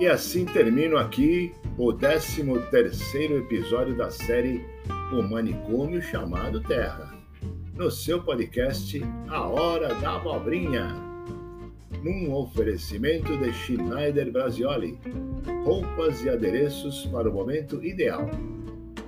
E 0.00 0.06
assim 0.06 0.46
termino 0.46 0.96
aqui 0.96 1.52
o 1.76 1.92
13 1.92 2.42
terceiro 2.70 3.36
episódio 3.36 3.94
da 3.94 4.10
série 4.10 4.64
O 5.12 5.22
Manicômio 5.22 6.00
Chamado 6.00 6.58
Terra, 6.62 7.14
no 7.76 7.90
seu 7.90 8.22
podcast 8.22 8.98
A 9.28 9.46
Hora 9.46 9.94
da 9.96 10.16
Abobrinha, 10.16 10.96
num 12.02 12.32
oferecimento 12.32 13.36
de 13.36 13.52
Schneider 13.52 14.32
Brasioli, 14.32 14.98
roupas 15.66 16.24
e 16.24 16.30
adereços 16.30 17.04
para 17.12 17.28
o 17.28 17.34
momento 17.34 17.84
ideal, 17.84 18.30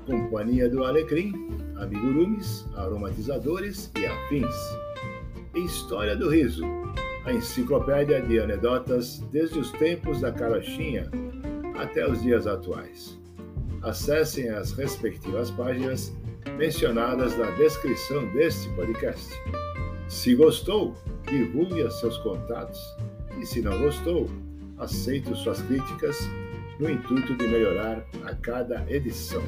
companhia 0.05 0.69
do 0.69 0.85
Alecrim, 0.85 1.33
amigurumis, 1.79 2.67
aromatizadores 2.77 3.91
e 3.99 4.05
afins, 4.05 4.55
História 5.55 6.15
do 6.15 6.29
Riso, 6.29 6.82
a 7.25 7.33
enciclopédia 7.33 8.21
de 8.21 8.41
anedotas 8.41 9.21
desde 9.31 9.59
os 9.59 9.71
tempos 9.73 10.21
da 10.21 10.33
carochinha 10.33 11.11
até 11.77 12.09
os 12.09 12.23
dias 12.23 12.47
atuais. 12.47 13.19
Acessem 13.83 14.49
as 14.49 14.73
respectivas 14.73 15.51
páginas 15.51 16.13
mencionadas 16.57 17.37
na 17.37 17.51
descrição 17.53 18.27
deste 18.33 18.69
podcast. 18.71 19.33
Se 20.09 20.35
gostou, 20.35 20.97
divulgue 21.29 21.89
seus 21.93 22.19
contatos 22.19 22.81
e, 23.41 23.47
se 23.47 23.63
não 23.63 23.81
gostou, 23.81 24.29
aceito 24.79 25.35
suas 25.37 25.61
críticas 25.63 26.19
no 26.79 26.91
intuito 26.91 27.35
de 27.37 27.47
melhorar 27.47 28.05
a 28.25 28.35
cada 28.35 28.85
edição. 28.89 29.43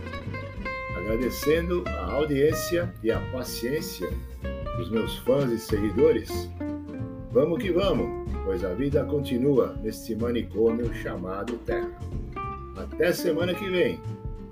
Agradecendo 0.97 1.85
a 1.87 2.13
audiência 2.13 2.93
e 3.03 3.11
a 3.11 3.21
paciência 3.33 4.09
dos 4.77 4.91
meus 4.91 5.19
fãs 5.19 5.51
e 5.51 5.59
seguidores, 5.59 6.49
Vamos 7.35 7.61
que 7.61 7.73
vamos, 7.73 8.31
pois 8.45 8.65
a 8.65 8.73
vida 8.75 9.05
continua 9.07 9.75
neste 9.83 10.15
manicômio 10.15 10.95
chamado 10.95 11.55
Terra. 11.67 11.91
Até 12.77 13.13
semana 13.13 13.53
que 13.53 13.69
vem, 13.69 14.01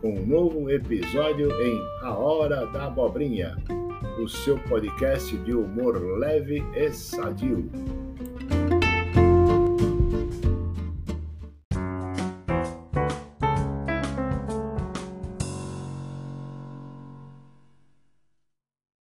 com 0.01 0.13
um 0.19 0.27
novo 0.27 0.69
episódio 0.69 1.49
em 1.63 1.81
A 2.03 2.13
Hora 2.13 2.67
da 2.67 2.87
Abobrinha, 2.87 3.57
o 4.21 4.27
seu 4.27 4.59
podcast 4.65 5.37
de 5.37 5.55
humor 5.55 5.97
leve 6.19 6.61
e 6.75 6.91
sadio. 6.91 7.71